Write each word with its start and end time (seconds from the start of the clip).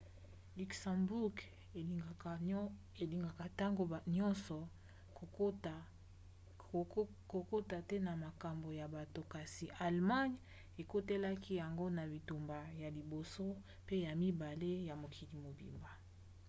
luxembourg 0.57 1.35
elingaka 3.03 3.43
ntango 3.53 3.83
nyonso 4.15 4.57
kokota 7.31 7.77
te 7.89 7.97
na 8.07 8.13
makambo 8.25 8.67
ya 8.79 8.87
bato 8.95 9.21
kasi 9.33 9.65
allemagne 9.85 10.39
ekotelaki 10.81 11.51
yango 11.61 11.85
na 11.97 12.03
bitumba 12.11 12.59
ya 12.81 12.89
liboso 12.97 13.45
mpe 13.83 13.95
ya 14.05 14.13
mibale 14.21 14.71
ya 14.87 14.93
mokili 15.01 15.35
mobimba 15.45 15.91